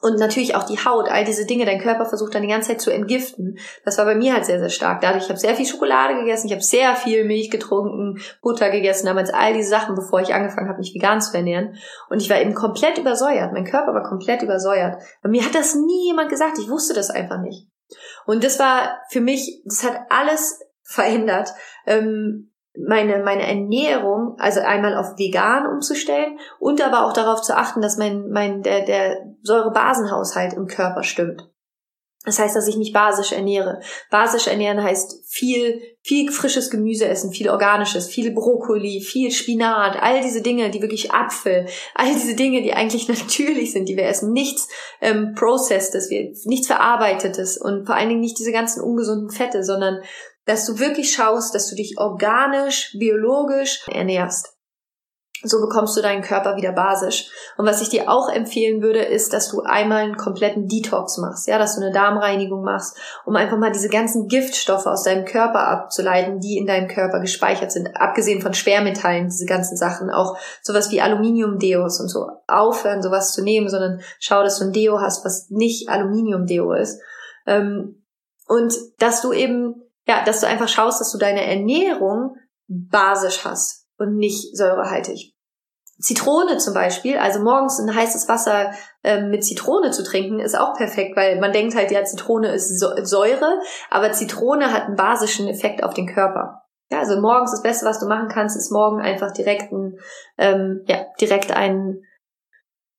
[0.03, 2.81] und natürlich auch die Haut, all diese Dinge, dein Körper versucht dann die ganze Zeit
[2.81, 3.57] zu entgiften.
[3.85, 4.99] Das war bei mir halt sehr, sehr stark.
[4.99, 9.05] Dadurch, ich habe sehr viel Schokolade gegessen, ich habe sehr viel Milch getrunken, Butter gegessen,
[9.05, 11.77] damals all diese Sachen, bevor ich angefangen habe, mich vegan zu ernähren.
[12.09, 13.53] Und ich war eben komplett übersäuert.
[13.53, 15.01] Mein Körper war komplett übersäuert.
[15.21, 16.59] Bei mir hat das nie jemand gesagt.
[16.59, 17.69] Ich wusste das einfach nicht.
[18.25, 21.53] Und das war für mich, das hat alles verändert.
[21.87, 27.81] Ähm, meine, meine Ernährung, also einmal auf vegan umzustellen und aber auch darauf zu achten,
[27.81, 31.52] dass mein, mein, der, der Säurebasenhaushalt im Körper stimmt.
[32.25, 33.81] Das heißt, dass ich mich basisch ernähre.
[34.09, 40.21] Basisch ernähren heißt viel, viel frisches Gemüse essen, viel organisches, viel Brokkoli, viel Spinat, all
[40.21, 44.31] diese Dinge, die wirklich Apfel, all diese Dinge, die eigentlich natürlich sind, die wir essen.
[44.31, 44.69] Nichts
[45.01, 50.01] ähm, processed, wir, nichts verarbeitetes und vor allen Dingen nicht diese ganzen ungesunden Fette, sondern
[50.45, 54.53] dass du wirklich schaust, dass du dich organisch, biologisch ernährst.
[55.43, 57.29] So bekommst du deinen Körper wieder basisch.
[57.58, 61.47] Und was ich dir auch empfehlen würde, ist, dass du einmal einen kompletten Detox machst,
[61.47, 65.67] ja, dass du eine Darmreinigung machst, um einfach mal diese ganzen Giftstoffe aus deinem Körper
[65.67, 70.91] abzuleiten, die in deinem Körper gespeichert sind, abgesehen von Schwermetallen, diese ganzen Sachen, auch sowas
[70.91, 72.27] wie Aluminium-Deos und so.
[72.47, 77.01] Aufhören, sowas zu nehmen, sondern schau, dass du ein Deo hast, was nicht Aluminium-Deo ist.
[77.45, 78.03] Ähm,
[78.47, 82.36] und dass du eben ja, dass du einfach schaust, dass du deine Ernährung
[82.67, 85.32] basisch hast und nicht säurehaltig.
[86.03, 88.71] Zitrone zum Beispiel, also morgens ein heißes Wasser
[89.03, 92.77] ähm, mit Zitrone zu trinken, ist auch perfekt, weil man denkt halt, ja, Zitrone ist
[92.77, 96.63] Säure, aber Zitrone hat einen basischen Effekt auf den Körper.
[96.91, 99.97] Ja, also morgens das Beste, was du machen kannst, ist morgen einfach direkt ein,
[100.37, 102.01] ähm, ja, direkt ein,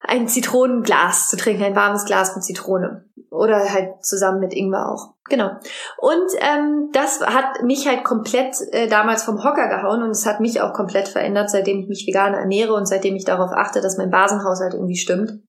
[0.07, 3.05] ein Zitronenglas zu trinken, ein warmes Glas mit Zitrone.
[3.31, 5.15] Oder halt zusammen mit Ingwer auch.
[5.29, 5.51] Genau.
[5.99, 10.41] Und ähm, das hat mich halt komplett äh, damals vom Hocker gehauen und es hat
[10.41, 13.97] mich auch komplett verändert, seitdem ich mich vegan ernähre und seitdem ich darauf achte, dass
[13.97, 15.41] mein Basenhaushalt irgendwie stimmt.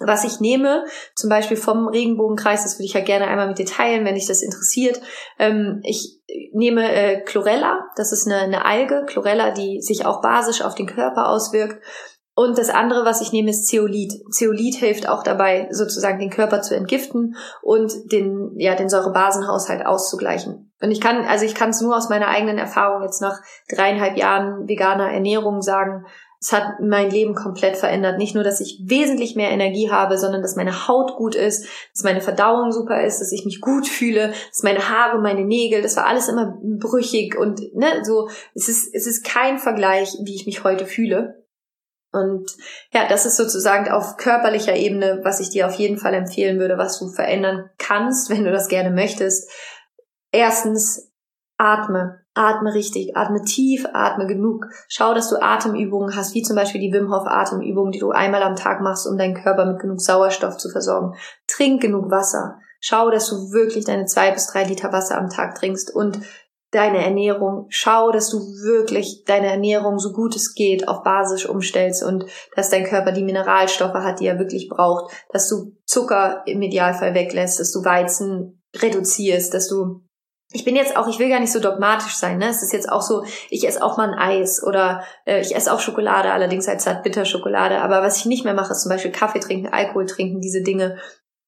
[0.00, 3.66] Was ich nehme, zum Beispiel vom Regenbogenkreis, das würde ich ja gerne einmal mit dir
[3.66, 5.00] teilen, wenn dich das interessiert.
[5.38, 6.20] Ähm, ich
[6.52, 10.86] nehme äh, Chlorella, das ist eine, eine Alge, Chlorella, die sich auch basisch auf den
[10.86, 11.82] Körper auswirkt.
[12.38, 14.12] Und das andere, was ich nehme, ist Zeolit.
[14.30, 20.70] Zeolit hilft auch dabei, sozusagen den Körper zu entgiften und den, ja, den Säurebasenhaushalt auszugleichen.
[20.80, 24.16] Und ich kann, also ich kann es nur aus meiner eigenen Erfahrung jetzt nach dreieinhalb
[24.16, 26.06] Jahren veganer Ernährung sagen,
[26.40, 28.18] es hat mein Leben komplett verändert.
[28.18, 32.04] Nicht nur, dass ich wesentlich mehr Energie habe, sondern dass meine Haut gut ist, dass
[32.04, 35.96] meine Verdauung super ist, dass ich mich gut fühle, dass meine Haare, meine Nägel, das
[35.96, 38.28] war alles immer brüchig und ne, so.
[38.54, 41.47] Es ist es ist kein Vergleich, wie ich mich heute fühle.
[42.12, 42.50] Und
[42.92, 46.78] ja, das ist sozusagen auf körperlicher Ebene, was ich dir auf jeden Fall empfehlen würde,
[46.78, 49.50] was du verändern kannst, wenn du das gerne möchtest.
[50.32, 51.12] Erstens,
[51.58, 52.20] atme.
[52.34, 54.66] Atme richtig, atme tief, atme genug.
[54.86, 58.44] Schau, dass du Atemübungen hast, wie zum Beispiel die Wim Hof Atemübung, die du einmal
[58.44, 61.16] am Tag machst, um deinen Körper mit genug Sauerstoff zu versorgen.
[61.48, 62.60] Trink genug Wasser.
[62.80, 66.20] Schau, dass du wirklich deine zwei bis drei Liter Wasser am Tag trinkst und
[66.70, 67.66] deine Ernährung.
[67.70, 72.70] Schau, dass du wirklich deine Ernährung so gut es geht auf basisch umstellst und dass
[72.70, 77.60] dein Körper die Mineralstoffe hat, die er wirklich braucht, dass du Zucker im Idealfall weglässt,
[77.60, 80.02] dass du Weizen reduzierst, dass du
[80.50, 82.48] ich bin jetzt auch, ich will gar nicht so dogmatisch sein, ne?
[82.48, 85.70] Es ist jetzt auch so, ich esse auch mal ein Eis oder äh, ich esse
[85.70, 87.82] auch Schokolade, allerdings als Zartbitterschokolade.
[87.82, 90.96] Aber was ich nicht mehr mache, ist zum Beispiel Kaffee trinken, Alkohol trinken, diese Dinge.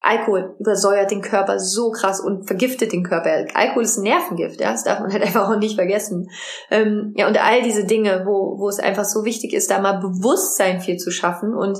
[0.03, 3.45] Alkohol übersäuert den Körper so krass und vergiftet den Körper.
[3.53, 6.29] Alkohol ist ein Nervengift, ja, das darf man halt einfach auch nicht vergessen.
[6.71, 9.99] Ähm, ja, und all diese Dinge, wo, wo es einfach so wichtig ist, da mal
[9.99, 11.53] Bewusstsein viel zu schaffen.
[11.53, 11.79] Und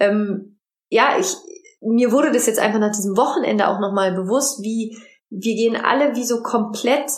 [0.00, 1.36] ähm, ja, ich,
[1.82, 4.96] mir wurde das jetzt einfach nach diesem Wochenende auch nochmal bewusst, wie
[5.30, 7.10] wir gehen alle wie so komplett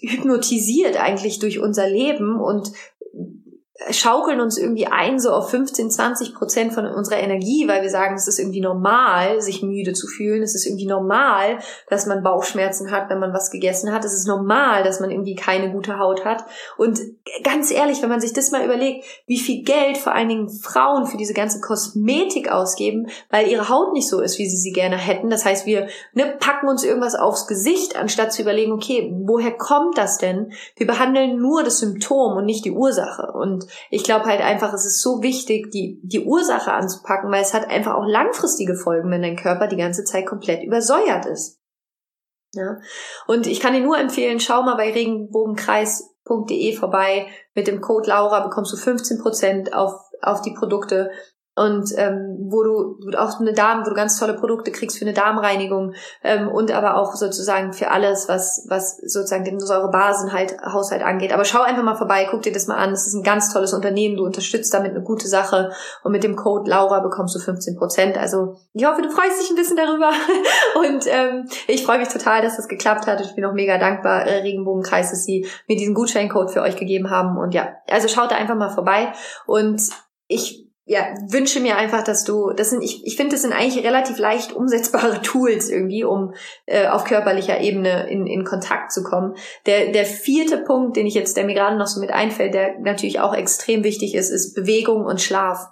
[0.00, 2.72] hypnotisiert eigentlich durch unser Leben und
[3.90, 8.14] schaukeln uns irgendwie ein, so auf 15, 20 Prozent von unserer Energie, weil wir sagen,
[8.14, 10.42] es ist irgendwie normal, sich müde zu fühlen.
[10.42, 14.04] Es ist irgendwie normal, dass man Bauchschmerzen hat, wenn man was gegessen hat.
[14.04, 16.44] Es ist normal, dass man irgendwie keine gute Haut hat.
[16.76, 17.00] Und
[17.42, 21.06] ganz ehrlich, wenn man sich das mal überlegt, wie viel Geld vor allen Dingen Frauen
[21.06, 24.96] für diese ganze Kosmetik ausgeben, weil ihre Haut nicht so ist, wie sie sie gerne
[24.96, 25.30] hätten.
[25.30, 29.96] Das heißt, wir ne, packen uns irgendwas aufs Gesicht, anstatt zu überlegen, okay, woher kommt
[29.96, 30.52] das denn?
[30.76, 33.32] Wir behandeln nur das Symptom und nicht die Ursache.
[33.32, 37.54] Und ich glaube halt einfach, es ist so wichtig, die, die Ursache anzupacken, weil es
[37.54, 41.60] hat einfach auch langfristige Folgen, wenn dein Körper die ganze Zeit komplett übersäuert ist.
[42.52, 42.78] Ja.
[43.26, 47.28] Und ich kann dir nur empfehlen, schau mal bei regenbogenkreis.de vorbei.
[47.54, 51.10] Mit dem Code Laura bekommst du 15% auf, auf die Produkte
[51.56, 55.12] und ähm, wo du auch eine Darm, wo du ganz tolle Produkte kriegst für eine
[55.12, 61.02] Darmreinigung ähm, und aber auch sozusagen für alles, was was sozusagen den Säurebasen halt Haushalt
[61.02, 61.32] angeht.
[61.32, 62.90] Aber schau einfach mal vorbei, guck dir das mal an.
[62.90, 64.16] Das ist ein ganz tolles Unternehmen.
[64.16, 65.72] Du unterstützt damit eine gute Sache
[66.04, 68.16] und mit dem Code Laura bekommst du 15 Prozent.
[68.16, 70.12] Also ich hoffe, du freust dich ein bisschen darüber
[70.78, 73.20] und ähm, ich freue mich total, dass das geklappt hat.
[73.20, 77.10] Ich bin auch mega dankbar äh, Regenbogenkreis, dass sie mir diesen Gutscheincode für euch gegeben
[77.10, 79.12] haben und ja, also schaut da einfach mal vorbei
[79.46, 79.82] und
[80.28, 83.86] ich ja, wünsche mir einfach, dass du, das sind, ich, ich finde, das sind eigentlich
[83.86, 86.34] relativ leicht umsetzbare Tools irgendwie, um
[86.66, 89.36] äh, auf körperlicher Ebene in, in Kontakt zu kommen.
[89.66, 92.80] Der, der vierte Punkt, den ich jetzt, der mir gerade noch so mit einfällt, der
[92.80, 95.68] natürlich auch extrem wichtig ist, ist Bewegung und Schlaf.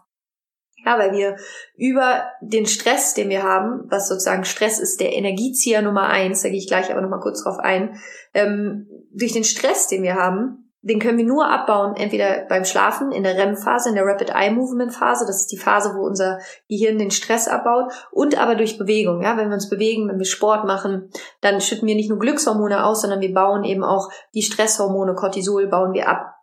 [0.86, 1.34] Ja, weil wir
[1.74, 6.48] über den Stress, den wir haben, was sozusagen Stress ist, der Energiezieher Nummer eins, da
[6.48, 7.98] gehe ich gleich aber nochmal kurz drauf ein,
[8.34, 13.10] ähm, durch den Stress, den wir haben, den können wir nur abbauen, entweder beim Schlafen,
[13.10, 16.38] in der REM-Phase, in der Rapid Eye Movement Phase, das ist die Phase, wo unser
[16.68, 19.22] Gehirn den Stress abbaut, und aber durch Bewegung.
[19.22, 21.10] Ja, wenn wir uns bewegen, wenn wir Sport machen,
[21.40, 25.66] dann schütten wir nicht nur Glückshormone aus, sondern wir bauen eben auch die Stresshormone, Cortisol
[25.66, 26.34] bauen wir ab.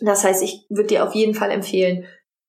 [0.00, 2.04] Das heißt, ich würde dir auf jeden Fall empfehlen,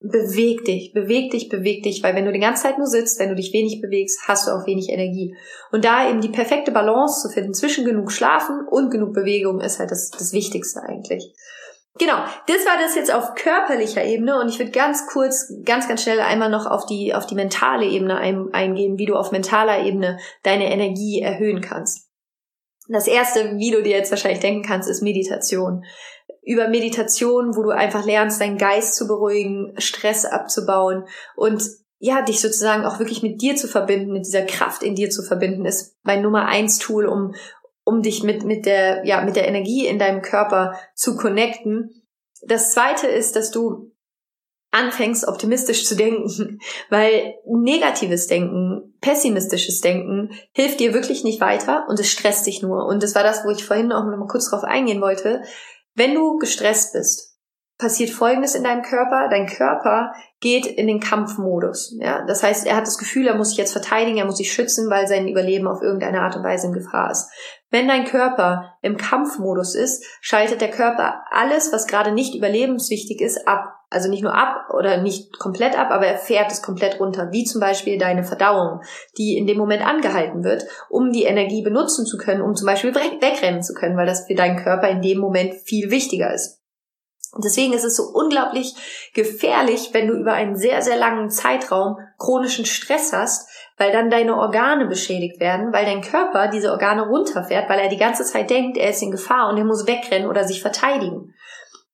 [0.10, 3.30] beweg dich, beweg dich, beweg dich, weil wenn du die ganze Zeit nur sitzt, wenn
[3.30, 5.36] du dich wenig bewegst, hast du auch wenig Energie.
[5.72, 9.80] Und da eben die perfekte Balance zu finden zwischen genug Schlafen und genug Bewegung ist
[9.80, 11.34] halt das, das Wichtigste eigentlich.
[11.98, 16.04] Genau, das war das jetzt auf körperlicher Ebene und ich würde ganz kurz, ganz, ganz
[16.04, 19.86] schnell einmal noch auf die, auf die mentale Ebene ein, eingehen, wie du auf mentaler
[19.86, 22.10] Ebene deine Energie erhöhen kannst.
[22.90, 25.86] Das erste, wie du dir jetzt wahrscheinlich denken kannst, ist Meditation
[26.46, 31.06] über Meditation, wo du einfach lernst, deinen Geist zu beruhigen, Stress abzubauen
[31.36, 31.64] und
[31.98, 35.24] ja, dich sozusagen auch wirklich mit dir zu verbinden, mit dieser Kraft in dir zu
[35.24, 37.34] verbinden, ist mein Nummer eins Tool, um,
[37.84, 42.04] um dich mit, mit der, ja, mit der Energie in deinem Körper zu connecten.
[42.46, 43.92] Das zweite ist, dass du
[44.76, 52.00] anfängst, optimistisch zu denken, weil negatives Denken, pessimistisches Denken hilft dir wirklich nicht weiter und
[52.00, 52.86] es stresst dich nur.
[52.86, 55.42] Und das war das, wo ich vorhin auch noch mal kurz drauf eingehen wollte.
[55.96, 57.36] Wenn du gestresst bist,
[57.78, 59.28] passiert Folgendes in deinem Körper.
[59.30, 61.96] Dein Körper geht in den Kampfmodus.
[62.00, 64.54] Ja, das heißt, er hat das Gefühl, er muss sich jetzt verteidigen, er muss sich
[64.54, 67.30] schützen, weil sein Überleben auf irgendeine Art und Weise in Gefahr ist.
[67.70, 73.48] Wenn dein Körper im Kampfmodus ist, schaltet der Körper alles, was gerade nicht überlebenswichtig ist,
[73.48, 73.75] ab.
[73.96, 77.46] Also nicht nur ab oder nicht komplett ab, aber er fährt es komplett runter, wie
[77.46, 78.82] zum Beispiel deine Verdauung,
[79.18, 82.94] die in dem Moment angehalten wird, um die Energie benutzen zu können, um zum Beispiel
[82.94, 86.60] wegrennen zu können, weil das für deinen Körper in dem Moment viel wichtiger ist.
[87.32, 88.76] Und deswegen ist es so unglaublich
[89.14, 94.36] gefährlich, wenn du über einen sehr, sehr langen Zeitraum chronischen Stress hast, weil dann deine
[94.36, 98.78] Organe beschädigt werden, weil dein Körper diese Organe runterfährt, weil er die ganze Zeit denkt,
[98.78, 101.34] er ist in Gefahr und er muss wegrennen oder sich verteidigen.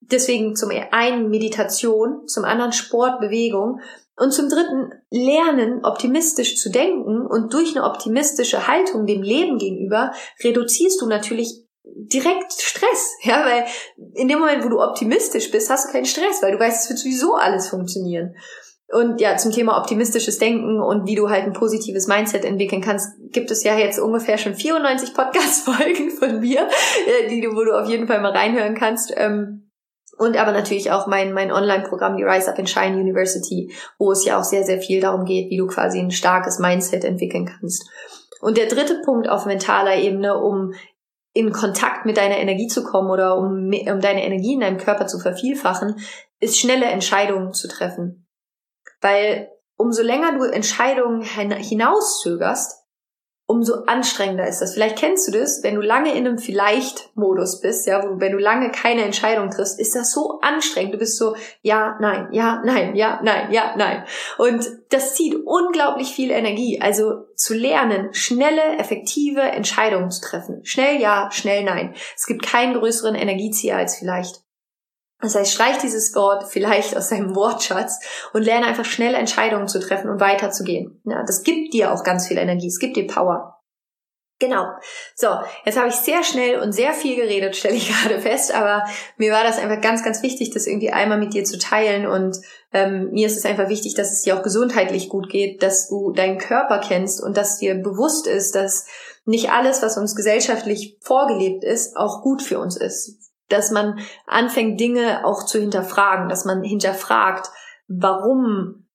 [0.02, 3.80] Deswegen zum einen Meditation, zum anderen Sport, Bewegung
[4.18, 10.12] und zum dritten lernen, optimistisch zu denken und durch eine optimistische Haltung dem Leben gegenüber
[10.44, 13.66] reduzierst du natürlich direkt Stress, ja, weil
[14.14, 16.90] in dem Moment, wo du optimistisch bist, hast du keinen Stress, weil du weißt, es
[16.90, 18.36] wird sowieso alles funktionieren.
[18.92, 23.08] Und ja, zum Thema optimistisches Denken und wie du halt ein positives Mindset entwickeln kannst,
[23.32, 26.68] gibt es ja jetzt ungefähr schon 94 Podcast-Folgen von mir,
[27.08, 29.14] äh, die wo du auf jeden Fall mal reinhören kannst.
[29.16, 29.71] Ähm,
[30.22, 34.24] und aber natürlich auch mein, mein Online-Programm, die Rise Up and Shine University, wo es
[34.24, 37.90] ja auch sehr, sehr viel darum geht, wie du quasi ein starkes Mindset entwickeln kannst.
[38.40, 40.76] Und der dritte Punkt auf mentaler Ebene, um
[41.34, 45.08] in Kontakt mit deiner Energie zu kommen oder um, um deine Energie in deinem Körper
[45.08, 45.96] zu vervielfachen,
[46.40, 48.28] ist schnelle Entscheidungen zu treffen.
[49.00, 52.81] Weil umso länger du Entscheidungen hinauszögerst,
[53.52, 54.74] umso anstrengender ist das.
[54.74, 58.38] Vielleicht kennst du das, wenn du lange in einem Vielleicht-Modus bist, ja, wo, wenn du
[58.38, 60.94] lange keine Entscheidung triffst, ist das so anstrengend.
[60.94, 64.06] Du bist so, ja, nein, ja, nein, ja, nein, ja, nein.
[64.38, 66.80] Und das zieht unglaublich viel Energie.
[66.82, 70.64] Also zu lernen, schnelle, effektive Entscheidungen zu treffen.
[70.64, 71.94] Schnell ja, schnell nein.
[72.16, 74.44] Es gibt keinen größeren Energiezieher als vielleicht.
[75.22, 78.00] Das heißt, streich dieses Wort vielleicht aus deinem Wortschatz
[78.34, 81.02] und lerne einfach schnell Entscheidungen zu treffen und weiterzugehen.
[81.06, 83.62] Ja, das gibt dir auch ganz viel Energie, es gibt dir Power.
[84.40, 84.66] Genau.
[85.14, 85.28] So,
[85.66, 88.84] jetzt habe ich sehr schnell und sehr viel geredet, stelle ich gerade fest, aber
[89.18, 92.38] mir war das einfach ganz, ganz wichtig, das irgendwie einmal mit dir zu teilen und
[92.74, 96.12] ähm, mir ist es einfach wichtig, dass es dir auch gesundheitlich gut geht, dass du
[96.12, 98.88] deinen Körper kennst und dass dir bewusst ist, dass
[99.26, 104.80] nicht alles, was uns gesellschaftlich vorgelebt ist, auch gut für uns ist dass man anfängt,
[104.80, 107.50] Dinge auch zu hinterfragen, dass man hinterfragt,
[107.88, 108.88] warum,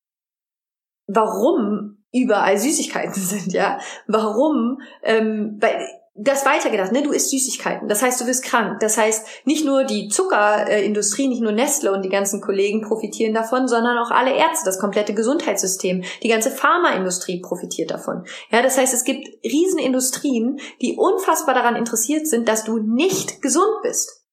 [1.06, 5.86] warum überall Süßigkeiten sind, ja, warum, ähm, weil
[6.18, 7.02] das weitergedacht, ne?
[7.02, 7.88] Du isst Süßigkeiten.
[7.88, 8.80] Das heißt, du wirst krank.
[8.80, 13.68] Das heißt, nicht nur die Zuckerindustrie, nicht nur Nestle und die ganzen Kollegen profitieren davon,
[13.68, 18.24] sondern auch alle Ärzte, das komplette Gesundheitssystem, die ganze Pharmaindustrie profitiert davon.
[18.50, 23.82] Ja, das heißt, es gibt Riesenindustrien, die unfassbar daran interessiert sind, dass du nicht gesund
[23.82, 24.25] bist.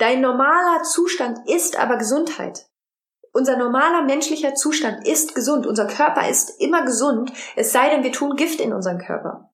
[0.00, 2.66] Dein normaler Zustand ist aber Gesundheit.
[3.34, 5.66] Unser normaler menschlicher Zustand ist gesund.
[5.66, 9.50] Unser Körper ist immer gesund, es sei denn, wir tun Gift in unseren Körper.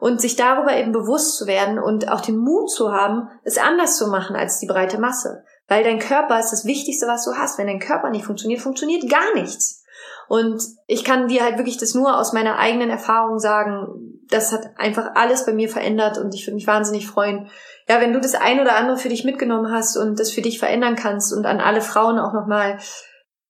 [0.00, 3.96] Und sich darüber eben bewusst zu werden und auch den Mut zu haben, es anders
[3.96, 5.44] zu machen als die breite Masse.
[5.68, 7.56] Weil dein Körper ist das Wichtigste, was du hast.
[7.56, 9.84] Wenn dein Körper nicht funktioniert, funktioniert gar nichts.
[10.28, 14.20] Und ich kann dir halt wirklich das nur aus meiner eigenen Erfahrung sagen.
[14.28, 17.48] Das hat einfach alles bei mir verändert und ich würde mich wahnsinnig freuen,
[17.88, 20.58] ja, wenn du das ein oder andere für dich mitgenommen hast und das für dich
[20.58, 22.78] verändern kannst und an alle Frauen auch nochmal,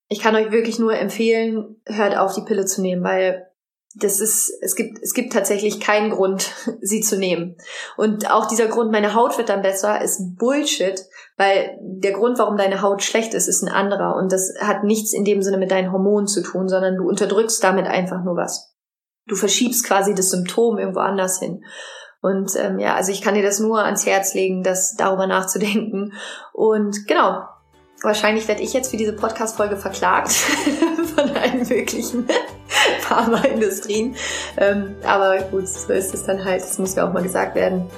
[0.08, 3.46] ich kann euch wirklich nur empfehlen, hört auf, die Pille zu nehmen, weil
[3.98, 7.56] das ist, es gibt, es gibt tatsächlich keinen Grund, sie zu nehmen.
[7.96, 11.02] Und auch dieser Grund, meine Haut wird dann besser, ist Bullshit,
[11.38, 14.16] weil der Grund, warum deine Haut schlecht ist, ist ein anderer.
[14.16, 17.64] Und das hat nichts in dem Sinne mit deinen Hormonen zu tun, sondern du unterdrückst
[17.64, 18.74] damit einfach nur was.
[19.26, 21.64] Du verschiebst quasi das Symptom irgendwo anders hin.
[22.26, 26.12] Und ähm, ja, also ich kann dir das nur ans Herz legen, das darüber nachzudenken.
[26.52, 27.44] Und genau,
[28.02, 30.32] wahrscheinlich werde ich jetzt für diese Podcast-Folge verklagt
[31.14, 32.26] von allen möglichen
[33.02, 34.16] Pharmaindustrien.
[34.56, 36.62] Ähm, aber gut, so ist es dann halt.
[36.62, 37.88] Das muss ja auch mal gesagt werden.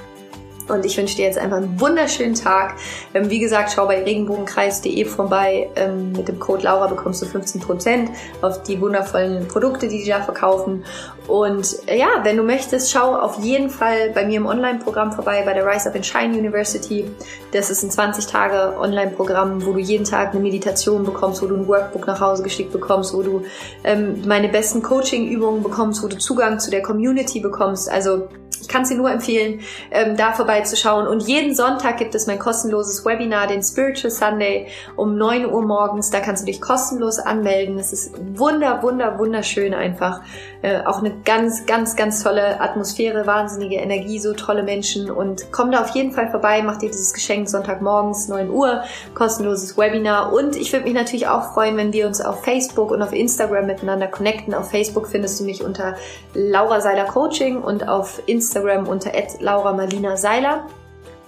[0.69, 2.75] Und ich wünsche dir jetzt einfach einen wunderschönen Tag.
[3.13, 5.69] Ähm, wie gesagt, schau bei regenbogenkreis.de vorbei.
[5.75, 8.09] Ähm, mit dem Code Laura bekommst du 15%
[8.41, 10.83] auf die wundervollen Produkte, die die da verkaufen.
[11.27, 15.43] Und äh, ja, wenn du möchtest, schau auf jeden Fall bei mir im Online-Programm vorbei,
[15.45, 17.05] bei der Rise Up and Shine University.
[17.51, 21.55] Das ist ein 20 Tage Online-Programm, wo du jeden Tag eine Meditation bekommst, wo du
[21.55, 23.43] ein Workbook nach Hause geschickt bekommst, wo du
[23.83, 27.91] ähm, meine besten Coaching-Übungen bekommst, wo du Zugang zu der Community bekommst.
[27.91, 28.27] Also
[28.61, 31.07] ich kann dir nur empfehlen, ähm, da vorbeizuschauen.
[31.07, 36.09] Und jeden Sonntag gibt es mein kostenloses Webinar, den Spiritual Sunday um 9 Uhr morgens.
[36.09, 37.77] Da kannst du dich kostenlos anmelden.
[37.79, 40.21] Es ist wunder, wunder, wunderschön einfach.
[40.61, 45.09] Äh, auch eine ganz, ganz, ganz tolle Atmosphäre, wahnsinnige Energie, so tolle Menschen.
[45.09, 48.83] Und komm da auf jeden Fall vorbei, mach dir dieses Geschenk Sonntagmorgens 9 Uhr,
[49.15, 50.33] kostenloses Webinar.
[50.33, 53.67] Und ich würde mich natürlich auch freuen, wenn wir uns auf Facebook und auf Instagram
[53.67, 54.53] miteinander connecten.
[54.53, 55.95] Auf Facebook findest du mich unter
[56.33, 60.67] Laura Seiler Coaching und auf Instagram unter Laura Marlina Seiler.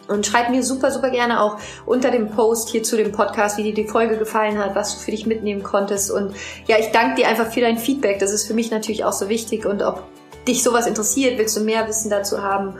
[0.08, 3.64] Und schreib mir super, super gerne auch unter dem Post hier zu dem Podcast, wie
[3.64, 6.12] dir die Folge gefallen hat, was du für dich mitnehmen konntest.
[6.12, 6.36] Und
[6.68, 8.20] ja, ich danke dir einfach für dein Feedback.
[8.20, 9.66] Das ist für mich natürlich auch so wichtig.
[9.66, 10.04] Und ob
[10.48, 12.74] dich sowas interessiert, willst du mehr Wissen dazu haben.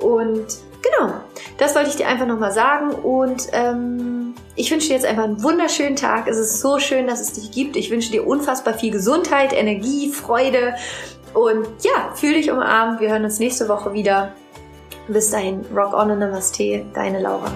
[0.00, 0.46] Und
[0.82, 1.12] genau,
[1.58, 2.92] das wollte ich dir einfach nochmal sagen.
[2.92, 6.26] Und ähm, ich wünsche dir jetzt einfach einen wunderschönen Tag.
[6.26, 7.76] Es ist so schön, dass es dich gibt.
[7.76, 10.74] Ich wünsche dir unfassbar viel Gesundheit, Energie, Freude.
[11.34, 13.00] Und ja, fühl dich umarmt.
[13.00, 14.32] Wir hören uns nächste Woche wieder.
[15.08, 17.50] Bis dahin, rock on und Namaste, deine Laura.